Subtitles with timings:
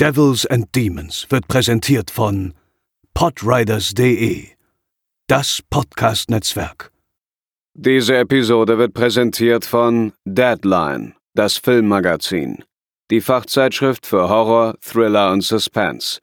[0.00, 2.54] Devils and Demons wird präsentiert von
[3.14, 4.46] podriders.de,
[5.26, 6.92] das Podcast-Netzwerk.
[7.74, 12.62] Diese Episode wird präsentiert von Deadline, das Filmmagazin,
[13.10, 16.20] die Fachzeitschrift für Horror, Thriller und Suspense.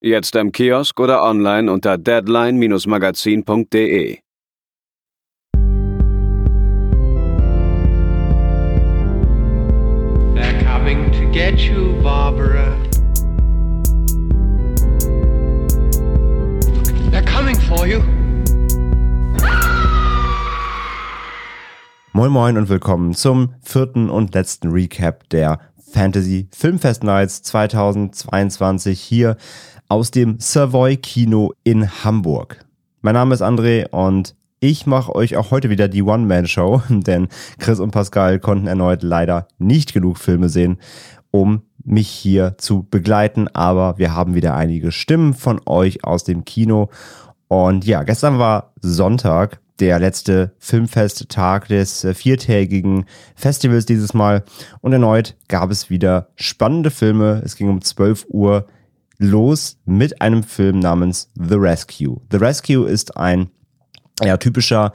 [0.00, 4.20] Jetzt im Kiosk oder online unter deadline-magazin.de.
[10.36, 12.85] They're coming to get you, Barbara.
[17.76, 18.00] For you.
[22.12, 25.60] Moin Moin und willkommen zum vierten und letzten Recap der
[25.92, 29.36] Fantasy Filmfest Nights 2022 hier
[29.88, 32.64] aus dem Savoy Kino in Hamburg.
[33.02, 37.78] Mein Name ist André und ich mache euch auch heute wieder die One-Man-Show, denn Chris
[37.78, 40.78] und Pascal konnten erneut leider nicht genug Filme sehen,
[41.30, 46.44] um mich hier zu begleiten, aber wir haben wieder einige Stimmen von euch aus dem
[46.44, 46.90] Kino.
[47.48, 54.44] Und ja, gestern war Sonntag, der letzte Filmfesttag des äh, viertägigen Festivals dieses Mal.
[54.80, 57.42] Und erneut gab es wieder spannende Filme.
[57.44, 58.66] Es ging um 12 Uhr
[59.18, 62.20] los mit einem Film namens The Rescue.
[62.30, 63.50] The Rescue ist ein
[64.22, 64.92] ja, typischer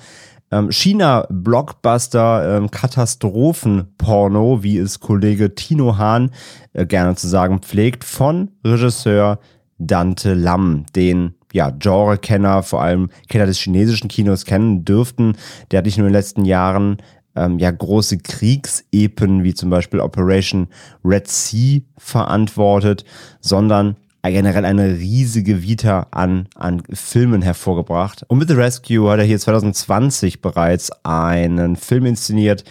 [0.52, 6.32] ähm, China-Blockbuster, ähm, Katastrophenporno, wie es Kollege Tino Hahn
[6.74, 9.40] äh, gerne zu sagen pflegt, von Regisseur
[9.78, 15.36] Dante Lam, den ja, Genre-Kenner, vor allem Kenner des chinesischen Kinos kennen dürften.
[15.72, 16.98] Der hat nicht nur in den letzten Jahren
[17.36, 20.68] ähm, ja große Kriegsepen wie zum Beispiel Operation
[21.04, 23.06] Red Sea verantwortet,
[23.40, 28.24] sondern generell eine riesige Vita an, an Filmen hervorgebracht.
[28.28, 32.64] Und mit The Rescue hat er hier 2020 bereits einen Film inszeniert,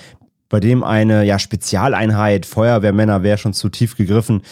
[0.49, 4.43] bei dem eine ja, Spezialeinheit, Feuerwehrmänner wäre schon zu tief gegriffen,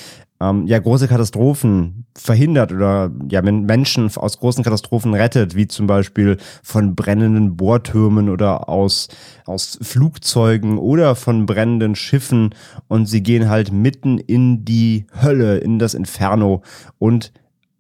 [0.41, 6.37] ähm, ja, große Katastrophen verhindert oder ja, Menschen aus großen Katastrophen rettet, wie zum Beispiel
[6.63, 9.09] von brennenden Bohrtürmen oder aus,
[9.47, 12.55] aus Flugzeugen oder von brennenden Schiffen
[12.87, 16.63] und sie gehen halt mitten in die Hölle, in das Inferno
[16.99, 17.33] und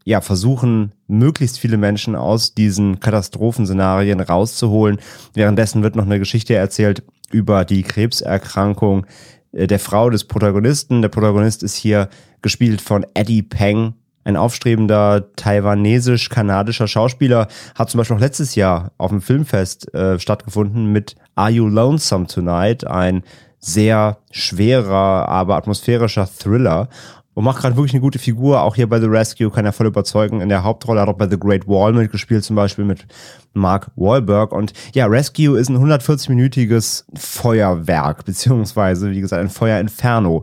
[0.05, 5.01] ja, versuchen, möglichst viele Menschen aus diesen Katastrophenszenarien rauszuholen.
[5.35, 9.07] Währenddessen wird noch eine Geschichte erzählt über die Krebserkrankung
[9.53, 11.03] der Frau des Protagonisten.
[11.03, 12.09] Der Protagonist ist hier
[12.43, 13.95] gespielt von Eddie Peng,
[14.25, 20.93] ein aufstrebender taiwanesisch-kanadischer Schauspieler, hat zum Beispiel auch letztes Jahr auf dem Filmfest äh, stattgefunden
[20.93, 23.23] mit Are You Lonesome Tonight, ein
[23.59, 26.89] sehr schwerer, aber atmosphärischer Thriller
[27.39, 28.63] und macht gerade wirklich eine gute Figur.
[28.63, 30.41] Auch hier bei The Rescue kann er voll überzeugen.
[30.41, 33.07] In der Hauptrolle hat er auch bei The Great Wall mitgespielt, zum Beispiel mit
[33.53, 34.51] Mark Wahlberg.
[34.51, 40.43] Und ja, Rescue ist ein 140-minütiges Feuerwerk, beziehungsweise, wie gesagt, ein Feuerinferno.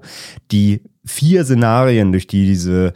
[0.54, 2.94] Die vier Szenarien, durch die diese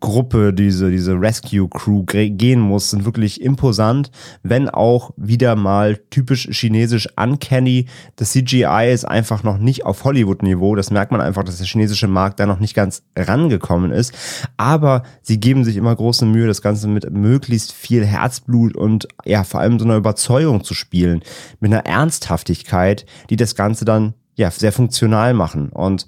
[0.00, 4.10] Gruppe, diese, diese Rescue Crew gehen muss, sind wirklich imposant,
[4.42, 7.86] wenn auch wieder mal typisch chinesisch uncanny.
[8.16, 10.74] Das CGI ist einfach noch nicht auf Hollywood-Niveau.
[10.74, 14.12] Das merkt man einfach, dass der chinesische Markt da noch nicht ganz rangekommen ist.
[14.56, 19.44] Aber sie geben sich immer große Mühe, das Ganze mit möglichst viel Herzblut und ja,
[19.44, 21.22] vor allem so einer Überzeugung zu spielen.
[21.60, 25.68] Mit einer Ernsthaftigkeit, die das Ganze dann ja sehr funktional machen.
[25.68, 26.06] Und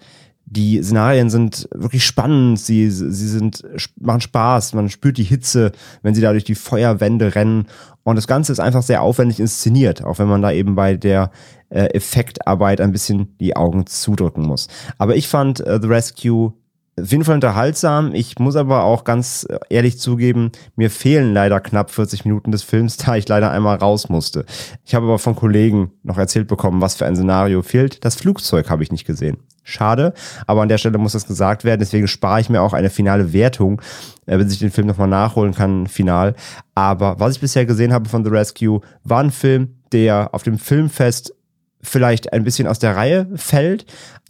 [0.52, 3.62] die Szenarien sind wirklich spannend, sie, sie sind,
[3.98, 7.66] machen Spaß, man spürt die Hitze, wenn sie da durch die Feuerwände rennen.
[8.02, 11.30] Und das Ganze ist einfach sehr aufwendig inszeniert, auch wenn man da eben bei der
[11.70, 14.68] äh, Effektarbeit ein bisschen die Augen zudrücken muss.
[14.98, 16.52] Aber ich fand äh, The Rescue
[17.00, 18.14] auf jeden Fall unterhaltsam.
[18.14, 22.96] Ich muss aber auch ganz ehrlich zugeben, mir fehlen leider knapp 40 Minuten des Films,
[22.98, 24.44] da ich leider einmal raus musste.
[24.84, 28.04] Ich habe aber von Kollegen noch erzählt bekommen, was für ein Szenario fehlt.
[28.04, 29.38] Das Flugzeug habe ich nicht gesehen.
[29.64, 30.12] Schade,
[30.48, 31.80] aber an der Stelle muss das gesagt werden.
[31.80, 33.80] Deswegen spare ich mir auch eine finale Wertung,
[34.26, 36.34] äh, wenn ich den Film nochmal nachholen kann, final.
[36.74, 40.58] Aber was ich bisher gesehen habe von The Rescue, war ein Film, der auf dem
[40.58, 41.34] Filmfest
[41.80, 43.86] vielleicht ein bisschen aus der Reihe fällt,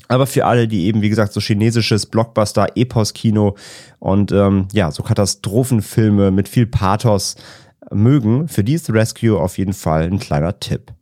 [0.09, 3.57] aber für alle, die eben, wie gesagt, so chinesisches Blockbuster-Epos-Kino
[3.99, 7.37] und ähm, ja, so Katastrophenfilme mit viel Pathos
[7.91, 10.93] mögen, für die ist Rescue auf jeden Fall ein kleiner Tipp.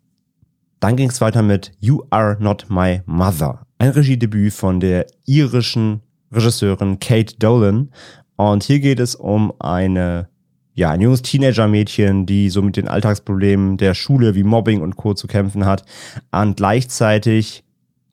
[0.81, 6.01] Dann ging es weiter mit You Are Not My Mother, ein Regiedebüt von der irischen
[6.33, 7.91] Regisseurin Kate Dolan.
[8.37, 10.29] Und hier geht es um eine,
[10.75, 15.13] ja, ein junges Teenager-Mädchen, die so mit den Alltagsproblemen der Schule wie Mobbing und Co.
[15.13, 15.85] zu kämpfen hat
[16.31, 17.63] und gleichzeitig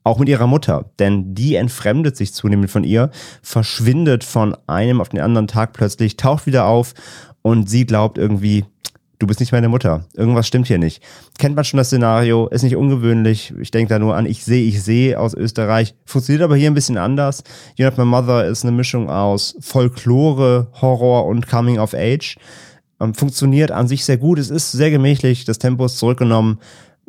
[0.08, 3.10] auch mit ihrer Mutter, denn die entfremdet sich zunehmend von ihr,
[3.42, 6.94] verschwindet von einem auf den anderen Tag plötzlich, taucht wieder auf
[7.42, 8.64] und sie glaubt irgendwie,
[9.18, 10.06] du bist nicht meine Mutter.
[10.14, 11.02] Irgendwas stimmt hier nicht.
[11.38, 13.52] Kennt man schon das Szenario, ist nicht ungewöhnlich.
[13.60, 15.94] Ich denke da nur an Ich sehe, ich sehe aus Österreich.
[16.04, 17.42] Funktioniert aber hier ein bisschen anders.
[17.76, 22.36] You Not My Mother ist eine Mischung aus Folklore, Horror und Coming of Age.
[23.00, 24.38] Ähm, funktioniert an sich sehr gut.
[24.38, 26.58] Es ist sehr gemächlich, das Tempo ist zurückgenommen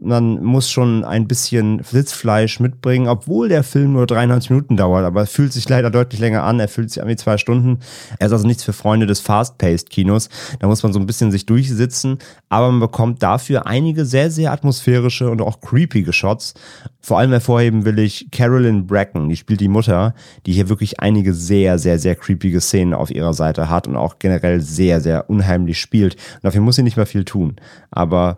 [0.02, 5.26] man muss schon ein bisschen Sitzfleisch mitbringen, obwohl der Film nur 93 Minuten dauert, aber
[5.26, 6.60] fühlt sich leider deutlich länger an.
[6.60, 7.80] Er fühlt sich an wie zwei Stunden.
[8.18, 10.30] Er ist also nichts für Freunde des Fast-Paced-Kinos.
[10.60, 14.52] Da muss man so ein bisschen sich durchsitzen, aber man bekommt dafür einige sehr, sehr
[14.52, 16.54] atmosphärische und auch creepige Shots.
[17.02, 20.14] Vor allem hervorheben will ich Carolyn Bracken, die spielt die Mutter,
[20.46, 24.20] die hier wirklich einige sehr, sehr, sehr creepige Szenen auf ihrer Seite hat und auch
[24.20, 26.16] generell sehr, sehr unheimlich spielt.
[26.16, 27.56] Und dafür muss sie nicht mehr viel tun.
[27.92, 28.38] Aber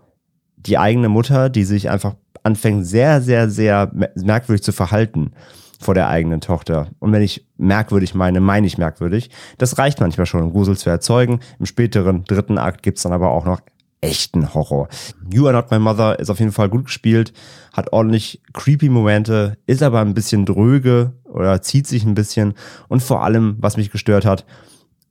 [0.66, 5.31] die eigene Mutter, die sich einfach anfängt, sehr, sehr, sehr merkwürdig zu verhalten
[5.80, 6.90] vor der eigenen Tochter.
[7.00, 9.31] Und wenn ich merkwürdig meine, meine ich merkwürdig.
[9.58, 11.40] Das reicht manchmal schon, um Grusel zu erzeugen.
[11.60, 13.62] Im späteren dritten Akt gibt's dann aber auch noch
[14.02, 14.90] echten Horror.
[15.31, 17.34] You Are Not My Mother ist auf jeden Fall gut gespielt,
[17.72, 22.54] hat ordentlich creepy Momente, ist aber ein bisschen dröge oder zieht sich ein bisschen.
[22.88, 24.46] Und vor allem, was mich gestört hat,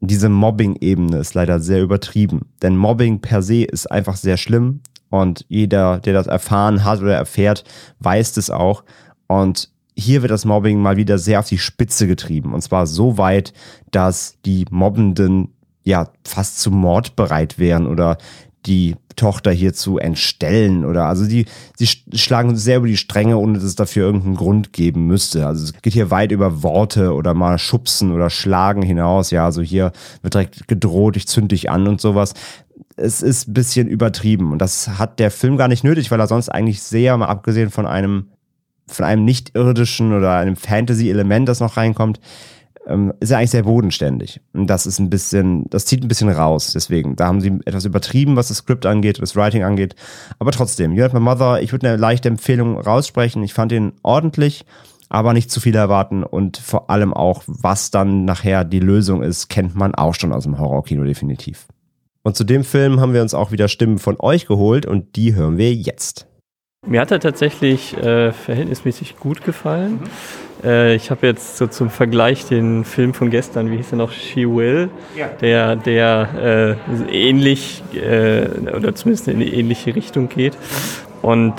[0.00, 2.46] diese Mobbing-Ebene ist leider sehr übertrieben.
[2.62, 4.80] Denn Mobbing per se ist einfach sehr schlimm.
[5.10, 7.64] Und jeder, der das erfahren hat oder erfährt,
[7.98, 8.84] weiß es auch.
[9.26, 12.54] Und hier wird das Mobbing mal wieder sehr auf die Spitze getrieben.
[12.54, 13.52] Und zwar so weit,
[13.90, 15.52] dass die Mobbenden
[15.84, 18.18] ja fast zu Mord bereit wären oder
[18.66, 21.46] die Tochter hier zu entstellen oder also die,
[21.76, 25.46] sie schlagen sehr über die Stränge, ohne dass es dafür irgendeinen Grund geben müsste.
[25.46, 29.30] Also es geht hier weit über Worte oder mal schubsen oder schlagen hinaus.
[29.30, 29.92] Ja, also hier
[30.22, 32.34] wird direkt gedroht, ich zünd dich an und sowas
[33.00, 34.52] es ist ein bisschen übertrieben.
[34.52, 37.70] Und das hat der Film gar nicht nötig, weil er sonst eigentlich sehr, mal abgesehen
[37.70, 38.28] von einem,
[38.86, 42.20] von einem nicht-irdischen oder einem Fantasy-Element, das noch reinkommt,
[42.86, 44.40] ähm, ist er eigentlich sehr bodenständig.
[44.52, 46.72] Und das ist ein bisschen, das zieht ein bisschen raus.
[46.72, 49.94] Deswegen, da haben sie etwas übertrieben, was das Skript angeht, das Writing angeht.
[50.38, 53.42] Aber trotzdem, You Had My Mother, ich würde eine leichte Empfehlung raussprechen.
[53.42, 54.64] Ich fand ihn ordentlich
[55.12, 59.48] aber nicht zu viel erwarten und vor allem auch, was dann nachher die Lösung ist,
[59.48, 61.66] kennt man auch schon aus dem Horrorkino definitiv.
[62.22, 65.34] Und zu dem Film haben wir uns auch wieder Stimmen von euch geholt und die
[65.34, 66.26] hören wir jetzt.
[66.86, 70.00] Mir hat er tatsächlich äh, verhältnismäßig gut gefallen.
[70.00, 70.68] Mhm.
[70.68, 74.12] Äh, ich habe jetzt so zum Vergleich den Film von gestern, wie hieß er noch,
[74.12, 75.28] She Will, ja.
[75.40, 80.56] der, der äh, ähnlich äh, oder zumindest in eine ähnliche Richtung geht
[81.22, 81.54] und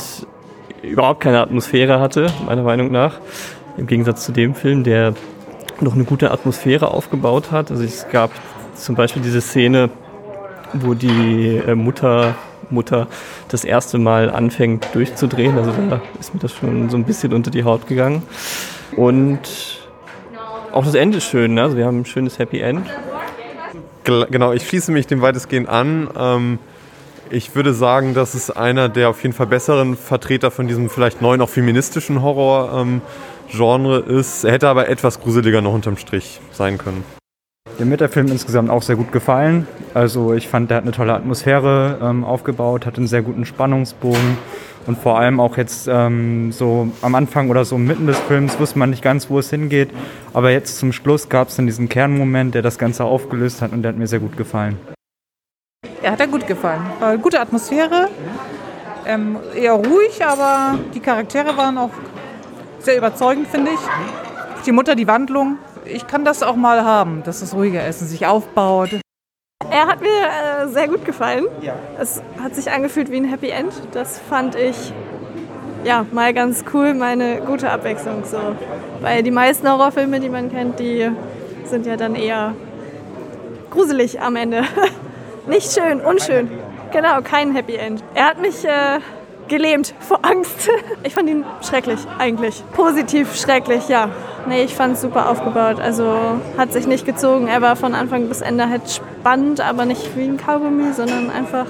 [0.82, 3.20] überhaupt keine Atmosphäre hatte, meiner Meinung nach.
[3.78, 5.14] Im Gegensatz zu dem Film, der
[5.80, 7.72] noch eine gute Atmosphäre aufgebaut hat.
[7.72, 8.32] Also es gab
[8.76, 9.90] zum Beispiel diese Szene,
[10.74, 12.36] wo die äh, Mutter,
[12.70, 13.08] Mutter
[13.50, 15.58] das erste Mal anfängt durchzudrehen.
[15.58, 18.24] Also da ist mir das schon so ein bisschen unter die Haut gegangen.
[18.96, 19.80] Und
[20.72, 21.64] auch das Ende ist schön, ne?
[21.64, 22.88] also wir haben ein schönes Happy End.
[24.04, 26.10] Genau, ich schließe mich dem weitestgehend an.
[26.18, 26.60] Ähm,
[27.30, 31.22] ich würde sagen, das ist einer der auf jeden Fall besseren Vertreter von diesem vielleicht
[31.22, 34.44] neuen, auch feministischen Horror-Genre ist.
[34.44, 37.06] Er hätte aber etwas gruseliger noch unterm Strich sein können.
[37.86, 39.68] Mir hat der Film insgesamt auch sehr gut gefallen.
[39.94, 44.38] Also ich fand, der hat eine tolle Atmosphäre ähm, aufgebaut, hat einen sehr guten Spannungsbogen
[44.88, 48.80] und vor allem auch jetzt ähm, so am Anfang oder so mitten des Films wusste
[48.80, 49.90] man nicht ganz, wo es hingeht.
[50.34, 53.84] Aber jetzt zum Schluss gab es dann diesen Kernmoment, der das Ganze aufgelöst hat und
[53.84, 54.78] der hat mir sehr gut gefallen.
[56.04, 56.82] Ja, hat er gut gefallen.
[57.00, 58.10] War gute Atmosphäre,
[59.06, 61.92] ähm, eher ruhig, aber die Charaktere waren auch
[62.80, 64.66] sehr überzeugend, finde ich.
[64.66, 65.58] Die Mutter, die Wandlung,
[65.92, 68.90] ich kann das auch mal haben, dass das ruhiger ist und sich aufbaut.
[69.70, 71.46] Er hat mir äh, sehr gut gefallen.
[71.62, 71.76] Ja.
[72.00, 73.74] Es hat sich angefühlt wie ein Happy End.
[73.92, 74.94] Das fand ich
[75.84, 78.40] ja mal ganz cool, meine gute Abwechslung so.
[79.02, 81.10] Weil die meisten Horrorfilme, die man kennt, die
[81.66, 82.54] sind ja dann eher
[83.70, 84.64] gruselig am Ende.
[85.48, 86.50] Nicht schön, unschön.
[86.92, 88.04] Genau, kein Happy End.
[88.14, 89.00] Er hat mich äh,
[89.48, 90.70] gelähmt vor Angst.
[91.04, 92.64] Ich fand ihn schrecklich, eigentlich.
[92.74, 94.10] Positiv schrecklich, ja.
[94.48, 95.80] Nee, ich fand es super aufgebaut.
[95.80, 96.16] Also
[96.58, 97.48] hat sich nicht gezogen.
[97.48, 101.66] Er war von Anfang bis Ende halt spannend, aber nicht wie ein Kaugummi, sondern einfach.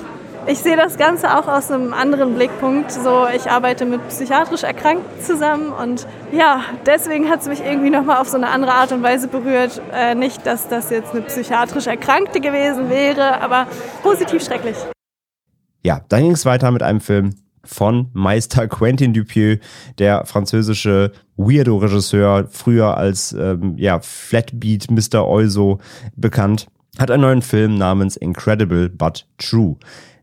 [0.47, 2.91] Ich sehe das Ganze auch aus einem anderen Blickpunkt.
[2.91, 8.17] So, ich arbeite mit psychiatrisch Erkrankten zusammen und ja, deswegen hat es mich irgendwie nochmal
[8.17, 9.79] auf so eine andere Art und Weise berührt.
[9.93, 13.67] Äh, nicht, dass das jetzt eine psychiatrisch Erkrankte gewesen wäre, aber
[14.01, 14.77] positiv schrecklich.
[15.83, 19.59] Ja, dann ging es weiter mit einem Film, von Meister Quentin Dupieux,
[19.97, 25.27] der französische Weirdo-Regisseur, früher als ähm, ja, Flatbeat Mr.
[25.27, 25.79] Euso
[26.15, 29.77] bekannt, hat einen neuen Film namens Incredible But True.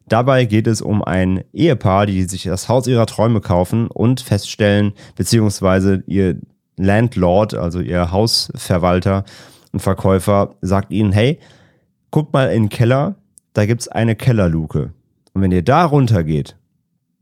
[0.09, 4.93] Dabei geht es um ein Ehepaar, die sich das Haus ihrer Träume kaufen und feststellen,
[5.17, 6.41] beziehungsweise ihr
[6.77, 9.25] Landlord, also ihr Hausverwalter
[9.73, 11.39] und Verkäufer, sagt ihnen, hey,
[12.11, 13.17] guckt mal in den Keller,
[13.53, 14.93] da gibt's eine Kellerluke.
[15.35, 16.57] Und wenn ihr da runtergeht,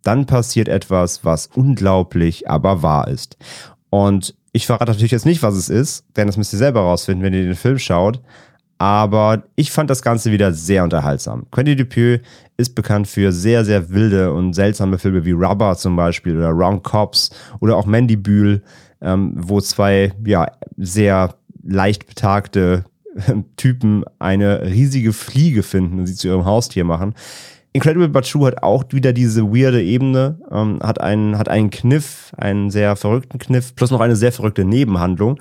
[0.06, 3.36] dann passiert etwas, was unglaublich, aber wahr ist.
[3.90, 7.24] Und ich verrate natürlich jetzt nicht, was es ist, denn das müsst ihr selber rausfinden,
[7.24, 8.20] wenn ihr den Film schaut.
[8.78, 11.46] Aber ich fand das Ganze wieder sehr unterhaltsam.
[11.50, 12.20] Quentin Dupieux
[12.56, 16.82] ist bekannt für sehr, sehr wilde und seltsame Filme wie Rubber zum Beispiel oder Wrong
[16.82, 18.62] Cops oder auch Mandy Bühl,
[19.00, 22.84] ähm, wo zwei ja, sehr leicht betagte
[23.56, 27.14] Typen eine riesige Fliege finden und sie zu ihrem Haustier machen.
[27.76, 32.70] Incredible Bachu hat auch wieder diese weirde Ebene, ähm, hat, einen, hat einen Kniff, einen
[32.70, 35.38] sehr verrückten Kniff, plus noch eine sehr verrückte Nebenhandlung.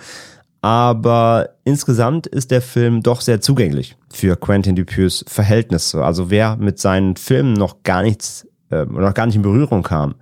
[0.59, 6.03] Aber insgesamt ist der Film doch sehr zugänglich für Quentin Dupieux Verhältnisse.
[6.03, 10.15] Also wer mit seinen Filmen noch gar nichts, äh, noch gar nicht in Berührung kam,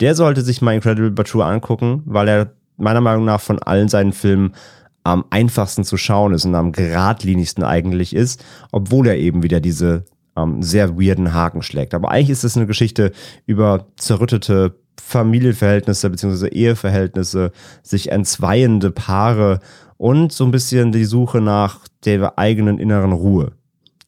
[0.00, 4.12] der sollte sich mal Incredible Bachu angucken, weil er meiner Meinung nach von allen seinen
[4.12, 4.54] Filmen
[5.02, 10.04] am einfachsten zu schauen ist und am geradlinigsten eigentlich ist, obwohl er eben wieder diese
[10.36, 11.94] ähm, sehr weirden Haken schlägt.
[11.94, 13.12] Aber eigentlich ist es eine Geschichte
[13.46, 16.48] über zerrüttete Familienverhältnisse bzw.
[16.48, 19.60] Eheverhältnisse, sich entzweiende Paare
[19.96, 23.52] und so ein bisschen die Suche nach der eigenen inneren Ruhe.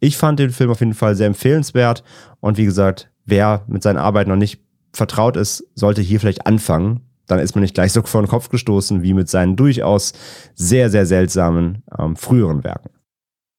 [0.01, 2.05] Ich fand den Film auf jeden Fall sehr empfehlenswert
[2.41, 4.61] und wie gesagt, wer mit seinen Arbeiten noch nicht
[4.93, 8.49] vertraut ist, sollte hier vielleicht anfangen dann ist man nicht gleich so vor den Kopf
[8.49, 10.13] gestoßen wie mit seinen durchaus
[10.55, 12.91] sehr, sehr seltsamen ähm, früheren Werken.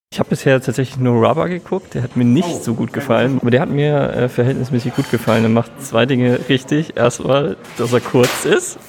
[0.09, 3.51] Ich habe bisher tatsächlich nur Rubber geguckt, der hat mir nicht so gut gefallen, aber
[3.51, 5.43] der hat mir äh, verhältnismäßig gut gefallen.
[5.43, 6.95] Er macht zwei Dinge richtig.
[6.95, 8.79] Erstmal, dass er kurz ist.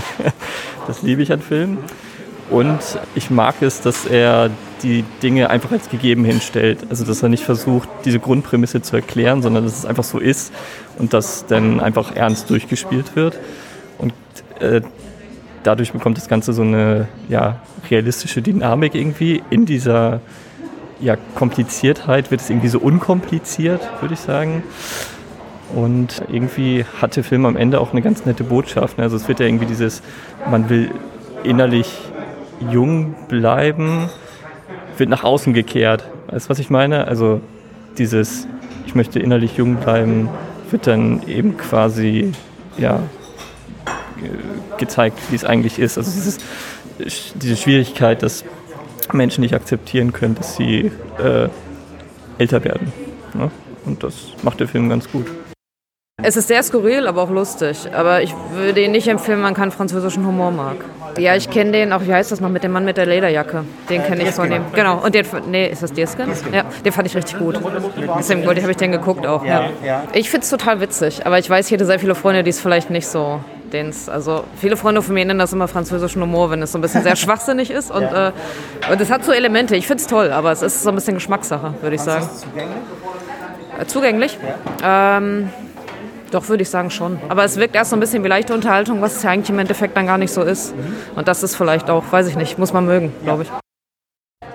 [0.86, 1.78] das liebe ich an Filmen.
[2.48, 2.80] Und
[3.14, 4.50] ich mag es, dass er
[4.82, 6.78] die Dinge einfach als gegeben hinstellt.
[6.88, 10.50] Also dass er nicht versucht, diese Grundprämisse zu erklären, sondern dass es einfach so ist
[10.98, 13.38] und dass dann einfach ernst durchgespielt wird.
[13.98, 14.14] Und
[14.60, 14.80] äh,
[15.62, 17.60] dadurch bekommt das Ganze so eine ja,
[17.90, 19.42] realistische Dynamik irgendwie.
[19.50, 20.20] In dieser
[21.00, 24.62] ja, Kompliziertheit wird es irgendwie so unkompliziert, würde ich sagen.
[25.74, 28.98] Und irgendwie hat der Film am Ende auch eine ganz nette Botschaft.
[28.98, 30.02] Also es wird ja irgendwie dieses,
[30.50, 30.90] man will
[31.44, 31.92] innerlich
[32.70, 34.08] jung bleiben,
[34.96, 36.08] wird nach außen gekehrt.
[36.28, 37.06] Weißt du, was ich meine?
[37.06, 37.40] Also
[37.98, 38.48] dieses,
[38.86, 40.28] ich möchte innerlich jung bleiben,
[40.70, 42.32] wird dann eben quasi
[42.78, 43.00] ja,
[44.78, 45.98] gezeigt, wie es eigentlich ist.
[45.98, 46.38] Also dieses,
[47.34, 48.44] diese Schwierigkeit, dass
[49.12, 51.48] Menschen nicht akzeptieren können, dass sie äh,
[52.38, 52.92] älter werden.
[53.34, 53.50] Ne?
[53.84, 55.26] Und das macht der Film ganz gut.
[56.20, 57.88] Es ist sehr skurril, aber auch lustig.
[57.94, 60.76] Aber ich würde ihn nicht empfehlen, man kann französischen Humor mag.
[61.16, 63.64] Ja, ich kenne den auch, wie heißt das noch, mit dem Mann mit der Lederjacke.
[63.88, 64.62] Den kenne ich von ihm.
[64.74, 66.28] Genau, und den, nee, ist das Diesken?
[66.52, 67.60] Ja, den fand ich richtig gut.
[68.18, 69.44] Deswegen habe ich den geguckt auch.
[69.44, 69.70] Ja.
[70.12, 72.60] Ich finde es total witzig, aber ich weiß, ich hätte sehr viele Freunde, die es
[72.60, 73.40] vielleicht nicht so
[73.72, 76.82] den's, also viele Freunde von mir nennen das immer französischen Humor, wenn es so ein
[76.82, 77.90] bisschen sehr schwachsinnig ist.
[77.90, 78.28] Und, ja.
[78.28, 78.32] äh,
[78.90, 79.76] und es hat so Elemente.
[79.76, 82.24] Ich finde es toll, aber es ist so ein bisschen Geschmackssache, würde ich sagen.
[82.24, 82.78] Ist zugänglich?
[83.80, 84.38] Äh, zugänglich?
[84.82, 85.16] Ja.
[85.18, 85.50] Ähm,
[86.30, 87.18] doch, würde ich sagen schon.
[87.28, 89.58] Aber es wirkt erst so ein bisschen wie leichte Unterhaltung, was es ja eigentlich im
[89.58, 90.76] Endeffekt dann gar nicht so ist.
[90.76, 90.96] Mhm.
[91.16, 93.67] Und das ist vielleicht auch, weiß ich nicht, muss man mögen, glaube ich.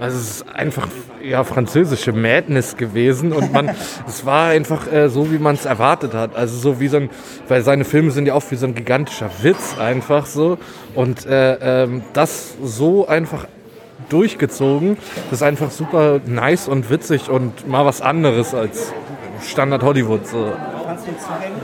[0.03, 0.89] Also es ist einfach
[1.23, 3.69] ja, französische Madness gewesen und man,
[4.05, 6.35] es war einfach äh, so, wie man es erwartet hat.
[6.35, 7.09] Also so wie so ein,
[7.47, 10.57] weil seine Filme sind ja oft wie so ein gigantischer Witz einfach so
[10.93, 13.47] und äh, ähm, das so einfach
[14.09, 14.97] durchgezogen,
[15.29, 18.91] das ist einfach super nice und witzig und mal was anderes als
[19.41, 20.27] Standard Hollywood.
[20.27, 20.51] So.
[20.85, 21.63] Fandst du zugänglich?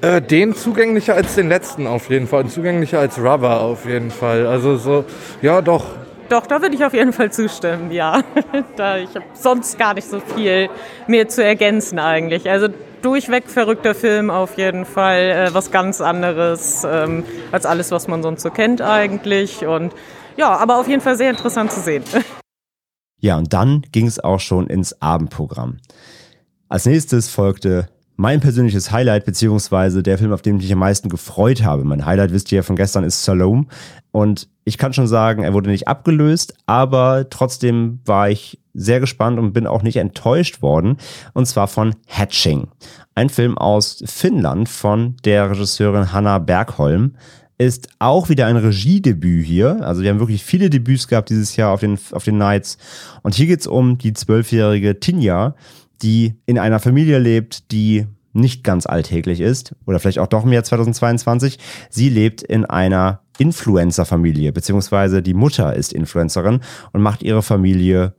[0.00, 4.12] Äh, den zugänglicher als den letzten auf jeden Fall und zugänglicher als Rubber auf jeden
[4.12, 4.46] Fall.
[4.46, 5.04] Also so,
[5.42, 5.86] ja doch,
[6.28, 8.22] doch, da würde ich auf jeden Fall zustimmen, ja.
[8.76, 10.68] da, ich habe sonst gar nicht so viel
[11.06, 12.48] mehr zu ergänzen eigentlich.
[12.48, 12.68] Also
[13.02, 18.22] durchweg verrückter Film auf jeden Fall, äh, was ganz anderes ähm, als alles, was man
[18.22, 19.66] sonst so kennt eigentlich.
[19.66, 19.92] Und
[20.36, 22.04] ja, aber auf jeden Fall sehr interessant zu sehen.
[23.20, 25.78] Ja, und dann ging es auch schon ins Abendprogramm.
[26.68, 31.08] Als nächstes folgte mein persönliches Highlight, beziehungsweise der Film, auf den ich mich am meisten
[31.08, 31.84] gefreut habe.
[31.84, 33.66] Mein Highlight, wisst ihr ja von gestern, ist Salome.
[34.12, 39.38] Und ich kann schon sagen, er wurde nicht abgelöst, aber trotzdem war ich sehr gespannt
[39.38, 40.96] und bin auch nicht enttäuscht worden.
[41.32, 42.68] Und zwar von Hatching.
[43.14, 47.14] Ein Film aus Finnland von der Regisseurin Hanna Bergholm.
[47.56, 49.78] Ist auch wieder ein Regiedebüt hier.
[49.82, 52.78] Also wir haben wirklich viele Debüts gehabt dieses Jahr auf den, auf den Nights.
[53.22, 55.54] Und hier geht es um die zwölfjährige Tinja,
[56.02, 60.52] die in einer Familie lebt, die nicht ganz alltäglich ist oder vielleicht auch doch im
[60.52, 61.58] Jahr 2022.
[61.88, 66.60] Sie lebt in einer Influencer-Familie, beziehungsweise die Mutter ist Influencerin
[66.92, 68.14] und macht ihre Familie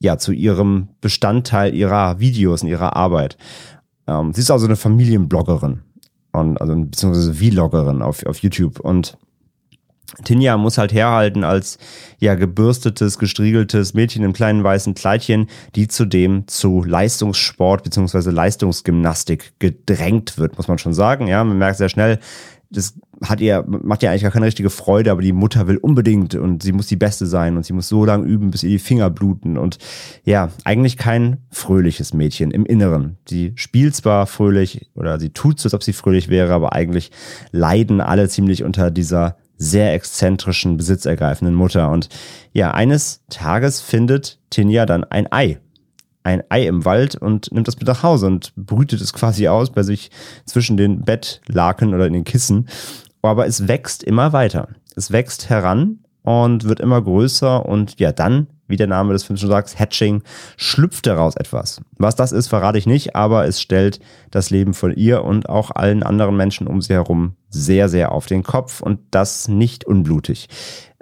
[0.00, 3.36] ja zu ihrem Bestandteil ihrer Videos und ihrer Arbeit.
[4.06, 5.80] Ähm, sie ist also eine Familienbloggerin
[6.32, 9.16] und also beziehungsweise Vloggerin auf, auf YouTube und
[10.24, 11.78] Tinja muss halt herhalten als
[12.18, 18.30] ja gebürstetes, gestriegeltes Mädchen im kleinen weißen Kleidchen, die zudem zu Leistungssport bzw.
[18.30, 21.26] Leistungsgymnastik gedrängt wird, muss man schon sagen.
[21.26, 22.20] Ja, man merkt sehr schnell,
[22.70, 26.34] das hat ihr, macht ihr eigentlich gar keine richtige Freude, aber die Mutter will unbedingt
[26.34, 28.78] und sie muss die Beste sein und sie muss so lange üben, bis ihr die
[28.78, 29.78] Finger bluten und
[30.24, 33.16] ja, eigentlich kein fröhliches Mädchen im Inneren.
[33.28, 37.12] Sie spielt zwar fröhlich oder sie tut so, als ob sie fröhlich wäre, aber eigentlich
[37.52, 41.90] leiden alle ziemlich unter dieser sehr exzentrischen, besitzergreifenden Mutter.
[41.90, 42.08] Und
[42.52, 45.58] ja, eines Tages findet Tinja dann ein Ei.
[46.22, 49.70] Ein Ei im Wald und nimmt das mit nach Hause und brütet es quasi aus
[49.70, 50.10] bei sich
[50.46, 52.68] zwischen den Bettlaken oder in den Kissen.
[53.22, 54.68] Aber es wächst immer weiter.
[54.96, 59.40] Es wächst heran und wird immer größer und ja, dann, wie der Name des Films
[59.40, 60.22] schon sagt, Hatching,
[60.56, 61.80] schlüpft daraus etwas.
[61.98, 65.70] Was das ist, verrate ich nicht, aber es stellt das Leben von ihr und auch
[65.70, 70.48] allen anderen Menschen um sie herum sehr, sehr auf den Kopf und das nicht unblutig.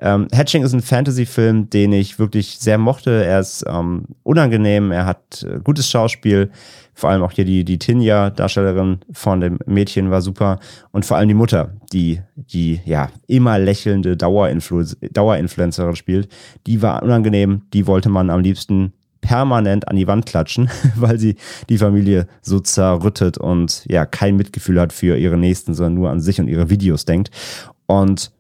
[0.04, 3.24] Ähm, Hatching ist ein Fantasy-Film, den ich wirklich sehr mochte.
[3.24, 6.50] Er ist ähm, unangenehm, er hat äh, gutes Schauspiel.
[6.92, 10.58] Vor allem auch hier die, die Tinja, Darstellerin von dem Mädchen, war super.
[10.90, 16.28] Und vor allem die Mutter, die die ja immer lächelnde Dauerinflu Dauerinfluencerin spielt,
[16.66, 17.62] die war unangenehm.
[17.72, 21.36] Die wollte man am liebsten permanent an die Wand klatschen, weil sie
[21.68, 26.20] die Familie so zerrüttet und ja kein Mitgefühl hat für ihre Nächsten, sondern nur an
[26.20, 27.30] sich und ihre Videos denkt.
[27.86, 28.32] Und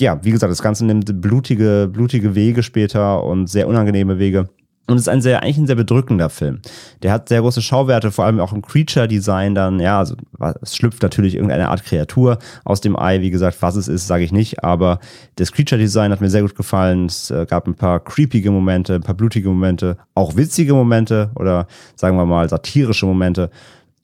[0.00, 4.48] ja, wie gesagt, das Ganze nimmt blutige, blutige Wege später und sehr unangenehme Wege.
[4.88, 6.60] Und es ist ein sehr, eigentlich ein sehr bedrückender Film.
[7.02, 10.16] Der hat sehr große Schauwerte, vor allem auch im Creature-Design dann, ja, also
[10.60, 13.20] es schlüpft natürlich irgendeine Art Kreatur aus dem Ei.
[13.20, 14.98] Wie gesagt, was es ist, sage ich nicht, aber
[15.36, 17.06] das Creature-Design hat mir sehr gut gefallen.
[17.06, 21.68] Es äh, gab ein paar creepige Momente, ein paar blutige Momente, auch witzige Momente oder
[21.94, 23.50] sagen wir mal satirische Momente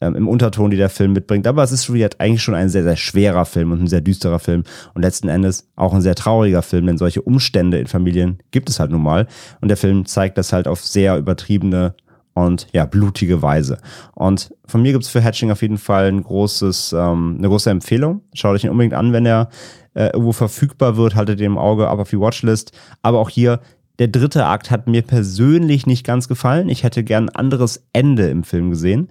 [0.00, 1.46] ähm, im Unterton, die der Film mitbringt.
[1.46, 4.64] Aber es ist eigentlich schon ein sehr, sehr schwerer Film und ein sehr düsterer Film
[4.94, 8.80] und letzten Endes auch ein sehr trauriger Film, denn solche Umstände in Familien gibt es
[8.80, 9.26] halt nun mal.
[9.60, 11.94] Und der Film zeigt das halt auf sehr übertriebene
[12.34, 13.78] und ja, blutige Weise.
[14.14, 17.70] Und von mir gibt es für Hatching auf jeden Fall ein großes, ähm, eine große
[17.70, 18.22] Empfehlung.
[18.32, 19.48] Schaut euch ihn unbedingt an, wenn er
[19.94, 22.70] äh, irgendwo verfügbar wird, haltet den im Auge ab auf die Watchlist.
[23.02, 23.60] Aber auch hier,
[23.98, 26.68] der dritte Akt hat mir persönlich nicht ganz gefallen.
[26.68, 29.08] Ich hätte gern ein anderes Ende im Film gesehen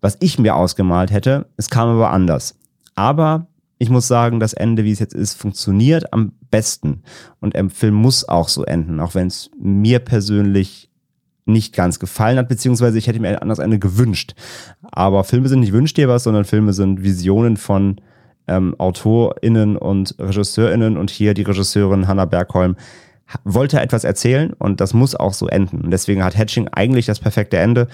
[0.00, 1.46] was ich mir ausgemalt hätte.
[1.56, 2.58] Es kam aber anders.
[2.94, 3.46] Aber
[3.78, 7.02] ich muss sagen, das Ende, wie es jetzt ist, funktioniert am besten.
[7.40, 10.90] Und der Film muss auch so enden, auch wenn es mir persönlich
[11.44, 14.34] nicht ganz gefallen hat, beziehungsweise ich hätte mir ein anderes Ende gewünscht.
[14.82, 18.00] Aber Filme sind nicht Wünsch dir was, sondern Filme sind Visionen von
[18.46, 22.76] ähm, AutorInnen und RegisseurInnen und hier die Regisseurin Hannah Bergholm
[23.44, 25.82] wollte etwas erzählen und das muss auch so enden.
[25.82, 27.88] Und deswegen hat Hatching eigentlich das perfekte Ende.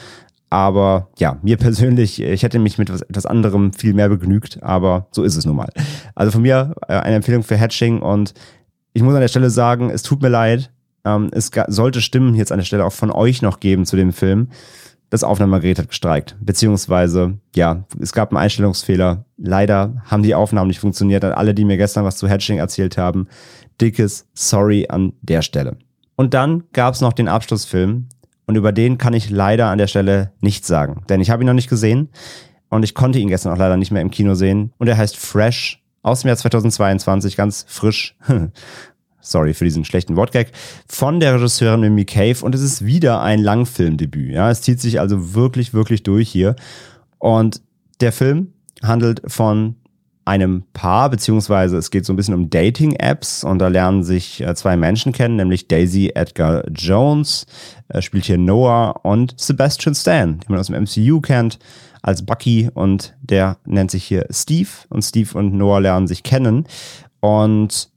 [0.54, 5.24] Aber ja, mir persönlich, ich hätte mich mit etwas anderem viel mehr begnügt, aber so
[5.24, 5.68] ist es nun mal.
[6.14, 8.34] Also von mir äh, eine Empfehlung für Hatching und
[8.92, 10.70] ich muss an der Stelle sagen, es tut mir leid.
[11.04, 14.12] Ähm, es sollte Stimmen jetzt an der Stelle auch von euch noch geben zu dem
[14.12, 14.50] Film.
[15.10, 16.36] Das Aufnahmegerät hat gestreikt.
[16.40, 19.24] Beziehungsweise, ja, es gab einen Einstellungsfehler.
[19.36, 21.24] Leider haben die Aufnahmen nicht funktioniert.
[21.24, 23.26] An alle, die mir gestern was zu Hatching erzählt haben,
[23.80, 25.78] dickes Sorry an der Stelle.
[26.14, 28.06] Und dann gab es noch den Abschlussfilm,
[28.46, 31.46] und über den kann ich leider an der Stelle nichts sagen, denn ich habe ihn
[31.46, 32.10] noch nicht gesehen
[32.74, 34.72] und ich konnte ihn gestern auch leider nicht mehr im Kino sehen.
[34.78, 38.16] Und er heißt Fresh aus dem Jahr 2022, ganz frisch.
[39.20, 40.48] Sorry für diesen schlechten Wortgag.
[40.88, 44.32] Von der Regisseurin Mimi Cave und es ist wieder ein Langfilmdebüt.
[44.32, 46.56] Ja, es zieht sich also wirklich, wirklich durch hier.
[47.18, 47.62] Und
[48.00, 48.52] der Film
[48.82, 49.76] handelt von
[50.24, 54.54] einem Paar, beziehungsweise es geht so ein bisschen um Dating-Apps und da lernen sich äh,
[54.54, 57.46] zwei Menschen kennen, nämlich Daisy Edgar Jones,
[57.88, 61.58] äh, spielt hier Noah und Sebastian Stan, den man aus dem MCU kennt,
[62.02, 66.66] als Bucky und der nennt sich hier Steve und Steve und Noah lernen sich kennen
[67.20, 67.90] und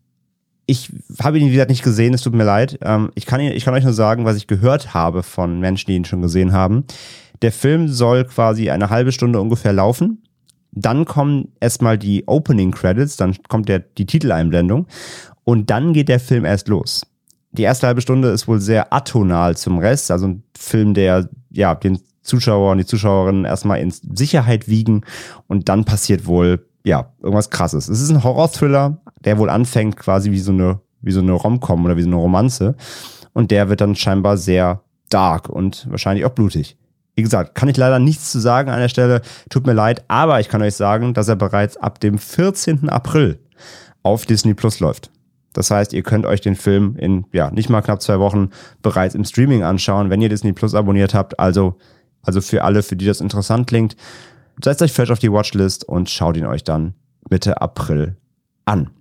[0.70, 0.92] ich
[1.24, 2.78] habe ihn, wie gesagt, nicht gesehen, es tut mir leid.
[2.82, 5.96] Ähm, ich, kann ich kann euch nur sagen, was ich gehört habe von Menschen, die
[5.96, 6.84] ihn schon gesehen haben.
[7.42, 10.27] Der Film soll quasi eine halbe Stunde ungefähr laufen
[10.86, 14.88] dann kommen erstmal die Opening Credits, dann kommt der, die Titeleinblendung
[15.44, 17.06] und dann geht der Film erst los.
[17.52, 21.74] Die erste halbe Stunde ist wohl sehr atonal zum Rest, also ein Film, der ja
[21.76, 25.02] den Zuschauer und die Zuschauerinnen erstmal in Sicherheit wiegen
[25.48, 27.88] und dann passiert wohl ja irgendwas Krasses.
[27.88, 31.86] Es ist ein Horror-Thriller, der wohl anfängt quasi wie so eine wie so eine Romcom
[31.86, 32.76] oder wie so eine Romanze
[33.34, 36.78] und der wird dann scheinbar sehr dark und wahrscheinlich auch blutig.
[37.18, 39.22] Wie gesagt, kann ich leider nichts zu sagen an der Stelle.
[39.50, 42.90] Tut mir leid, aber ich kann euch sagen, dass er bereits ab dem 14.
[42.90, 43.40] April
[44.04, 45.10] auf Disney Plus läuft.
[45.54, 48.52] Das heißt, ihr könnt euch den Film in ja nicht mal knapp zwei Wochen
[48.84, 51.40] bereits im Streaming anschauen, wenn ihr Disney Plus abonniert habt.
[51.40, 51.80] Also,
[52.22, 53.96] also für alle, für die das interessant klingt,
[54.64, 56.94] setzt euch vielleicht auf die Watchlist und schaut ihn euch dann
[57.32, 58.16] Mitte April
[58.66, 58.92] an.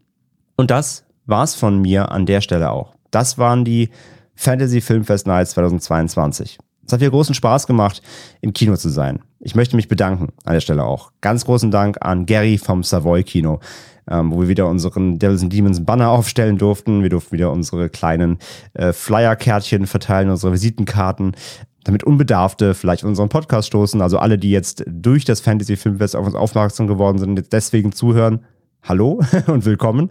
[0.57, 2.95] Und das war's von mir an der Stelle auch.
[3.11, 3.91] Das waren die
[4.35, 6.59] Fantasy Filmfest Nights 2022.
[6.87, 8.01] Es hat mir großen Spaß gemacht,
[8.41, 9.21] im Kino zu sein.
[9.41, 11.11] Ich möchte mich bedanken an der Stelle auch.
[11.21, 13.61] Ganz großen Dank an Gary vom Savoy Kino,
[14.09, 17.03] ähm, wo wir wieder unseren Devils and Demons Banner aufstellen durften.
[17.03, 18.39] Wir durften wieder unsere kleinen
[18.75, 21.33] äh, Flyer-Kärtchen verteilen, unsere Visitenkarten
[21.85, 24.03] damit Unbedarfte vielleicht unseren Podcast stoßen.
[24.03, 27.53] Also alle, die jetzt durch das Fantasy Filmfest auf uns aufmerksam geworden sind und jetzt
[27.53, 28.45] deswegen zuhören,
[28.83, 30.11] hallo und willkommen.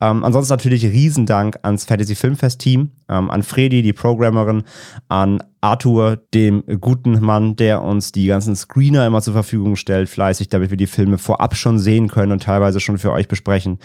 [0.00, 4.62] Ähm, ansonsten natürlich Riesendank ans Fantasy Filmfest Team, ähm, an Fredi, die Programmerin,
[5.08, 10.48] an Arthur, dem guten Mann, der uns die ganzen Screener immer zur Verfügung stellt, fleißig,
[10.48, 13.78] damit wir die Filme vorab schon sehen können und teilweise schon für euch besprechen.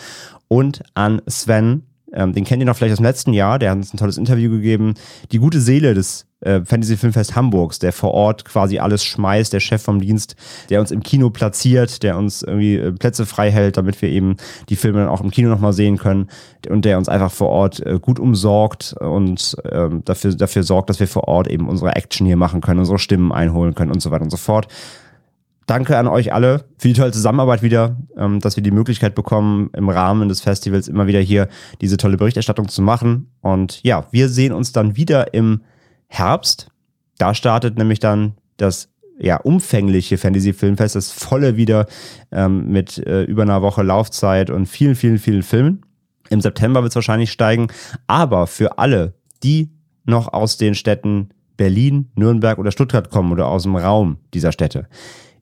[0.47, 1.83] Und an Sven,
[2.15, 4.17] ähm, den kennt ihr noch vielleicht aus dem letzten Jahr, der hat uns ein tolles
[4.17, 4.95] Interview gegeben.
[5.31, 9.59] Die gute Seele des äh, Fantasy Filmfest Hamburgs, der vor Ort quasi alles schmeißt, der
[9.59, 10.35] Chef vom Dienst,
[10.69, 14.37] der uns im Kino platziert, der uns irgendwie äh, Plätze frei hält, damit wir eben
[14.69, 16.29] die Filme dann auch im Kino nochmal sehen können
[16.69, 20.99] und der uns einfach vor Ort äh, gut umsorgt und ähm, dafür, dafür sorgt, dass
[20.99, 24.11] wir vor Ort eben unsere Action hier machen können, unsere Stimmen einholen können und so
[24.11, 24.67] weiter und so fort.
[25.65, 29.71] Danke an euch alle für die tolle Zusammenarbeit wieder, ähm, dass wir die Möglichkeit bekommen,
[29.75, 31.47] im Rahmen des Festivals immer wieder hier
[31.81, 33.31] diese tolle Berichterstattung zu machen.
[33.41, 35.61] Und ja, wir sehen uns dann wieder im
[36.07, 36.69] Herbst.
[37.17, 41.87] Da startet nämlich dann das ja, umfängliche Fantasy Filmfest, das volle wieder
[42.31, 45.81] ähm, mit äh, über einer Woche Laufzeit und vielen, vielen, vielen Filmen.
[46.29, 47.67] Im September wird es wahrscheinlich steigen.
[48.07, 49.71] Aber für alle, die
[50.05, 54.87] noch aus den Städten Berlin, Nürnberg oder Stuttgart kommen oder aus dem Raum dieser Städte,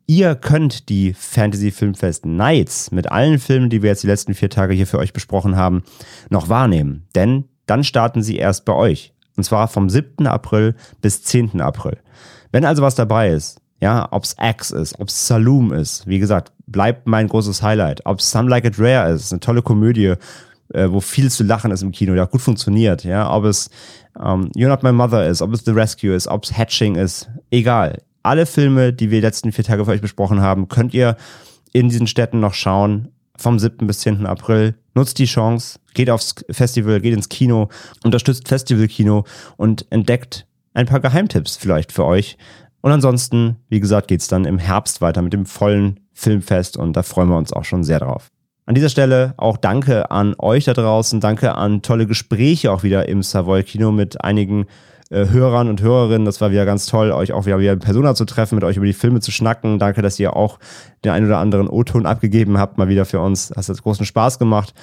[0.06, 4.50] Ihr könnt die Fantasy Filmfest Nights mit allen Filmen, die wir jetzt die letzten vier
[4.50, 5.84] Tage hier für euch besprochen haben,
[6.30, 7.08] noch wahrnehmen.
[7.16, 9.13] Denn dann starten sie erst bei euch.
[9.38, 10.28] Und zwar vom 7.
[10.28, 11.62] April bis 10.
[11.62, 11.98] April.
[12.52, 17.08] Wenn also was dabei ist, ja, ob's Axe ist, ob's Saloon ist, wie gesagt, bleibt
[17.08, 18.06] mein großes Highlight.
[18.06, 20.16] Ob's Some Like It Rare ist, eine tolle Komödie,
[20.74, 23.70] äh, wo viel zu lachen ist im Kino, auch gut funktioniert, ja, ob es
[24.18, 28.00] ähm, You're Not My Mother ist, ob es The Rescue ist, ob's Hatching ist, egal
[28.24, 31.18] alle Filme, die wir die letzten vier Tage für euch besprochen haben, könnt ihr
[31.74, 33.10] in diesen Städten noch schauen.
[33.36, 33.88] Vom 7.
[33.88, 34.26] bis 10.
[34.28, 34.76] April.
[34.94, 37.70] Nutzt die Chance, geht aufs Festival, geht ins Kino,
[38.04, 39.26] unterstützt Festivalkino
[39.58, 42.38] und entdeckt ein paar Geheimtipps vielleicht für euch.
[42.82, 47.02] Und ansonsten, wie gesagt, geht's dann im Herbst weiter mit dem vollen Filmfest und da
[47.02, 48.30] freuen wir uns auch schon sehr drauf.
[48.66, 53.10] An dieser Stelle auch danke an euch da draußen, danke an tolle Gespräche auch wieder
[53.10, 54.68] im Savoy Kino mit einigen
[55.13, 56.26] äh, Hörern und Hörerinnen.
[56.26, 58.86] Das war wieder ganz toll, euch auch wieder, wieder Persona zu treffen, mit euch über
[58.86, 59.80] die Filme zu schnacken.
[59.80, 60.60] Danke, dass ihr auch
[61.06, 63.49] den ein oder anderen O-Ton abgegeben habt, mal wieder für uns.
[63.49, 64.73] Das hat großen Spaß gemacht.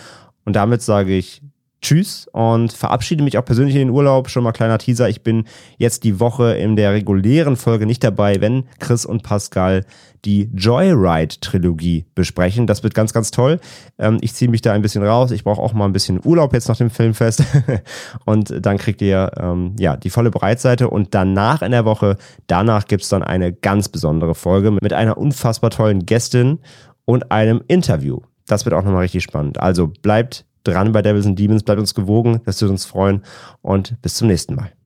[0.45, 1.43] Und damit sage ich
[1.83, 4.29] Tschüss und verabschiede mich auch persönlich in den Urlaub.
[4.29, 5.09] Schon mal kleiner Teaser.
[5.09, 5.45] Ich bin
[5.79, 9.85] jetzt die Woche in der regulären Folge nicht dabei, wenn Chris und Pascal
[10.25, 12.67] die Joyride-Trilogie besprechen.
[12.67, 13.61] Das wird ganz, ganz toll.
[13.99, 15.31] Ähm, ich ziehe mich da ein bisschen raus.
[15.31, 17.43] Ich brauche auch mal ein bisschen Urlaub jetzt nach dem Filmfest.
[18.27, 20.91] und dann kriegt ihr ähm, ja die volle Breitseite.
[20.91, 22.17] Und danach in der Woche,
[22.47, 26.59] danach gibt es dann eine ganz besondere Folge mit einer unfassbar tollen Gästin
[27.05, 28.21] und einem Interview.
[28.47, 29.61] Das wird auch nochmal richtig spannend.
[29.61, 33.23] Also bleibt dran bei Devils and Demons, bleibt uns gewogen, das wird uns freuen.
[33.63, 34.73] Und bis zum nächsten Mal.